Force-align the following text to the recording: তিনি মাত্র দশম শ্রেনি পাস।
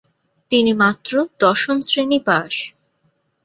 তিনি 0.51 0.71
মাত্র 0.73 1.11
দশম 1.39 1.77
শ্রেনি 1.81 2.19
পাস। 2.27 2.53